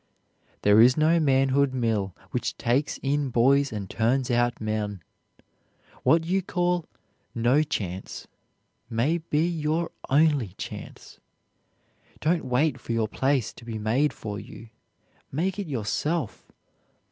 There 0.63 0.81
is 0.81 0.97
no 0.97 1.19
manhood 1.19 1.75
mill 1.75 2.15
which 2.31 2.57
takes 2.57 2.97
in 3.03 3.29
boys 3.29 3.71
and 3.71 3.87
turns 3.87 4.31
out 4.31 4.59
men. 4.59 5.03
What 6.01 6.25
you 6.25 6.41
call 6.41 6.85
"no 7.35 7.61
chance" 7.61 8.25
may 8.89 9.19
be 9.19 9.47
your 9.47 9.91
only 10.09 10.55
chance. 10.57 11.19
Don't 12.19 12.45
wait 12.45 12.79
for 12.81 12.93
your 12.93 13.07
place 13.07 13.53
to 13.53 13.63
be 13.63 13.77
made 13.77 14.11
for 14.11 14.39
you; 14.39 14.69
make 15.31 15.59
it 15.59 15.67
yourself. 15.67 16.51